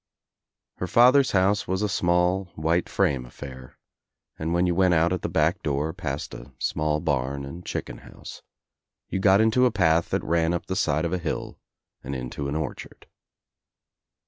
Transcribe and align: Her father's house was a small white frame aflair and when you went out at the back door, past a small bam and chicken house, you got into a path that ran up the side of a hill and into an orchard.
Her 0.77 0.87
father's 0.87 1.33
house 1.33 1.67
was 1.67 1.83
a 1.83 1.87
small 1.87 2.45
white 2.55 2.89
frame 2.89 3.23
aflair 3.23 3.75
and 4.39 4.51
when 4.51 4.65
you 4.65 4.73
went 4.73 4.95
out 4.95 5.13
at 5.13 5.21
the 5.21 5.29
back 5.29 5.61
door, 5.61 5.93
past 5.93 6.33
a 6.33 6.51
small 6.57 6.99
bam 6.99 7.45
and 7.45 7.63
chicken 7.63 7.99
house, 7.99 8.41
you 9.09 9.19
got 9.19 9.41
into 9.41 9.67
a 9.67 9.71
path 9.71 10.09
that 10.09 10.23
ran 10.23 10.55
up 10.55 10.65
the 10.65 10.75
side 10.75 11.05
of 11.05 11.13
a 11.13 11.19
hill 11.19 11.59
and 12.03 12.15
into 12.15 12.47
an 12.47 12.55
orchard. 12.55 13.05